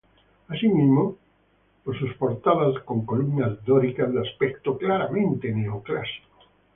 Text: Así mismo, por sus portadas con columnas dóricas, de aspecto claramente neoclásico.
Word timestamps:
Así 0.47 0.67
mismo, 0.67 1.15
por 1.83 1.95
sus 1.99 2.11
portadas 2.15 2.81
con 2.85 3.05
columnas 3.05 3.63
dóricas, 3.65 4.11
de 4.11 4.19
aspecto 4.21 4.75
claramente 4.75 5.53
neoclásico. 5.53 6.39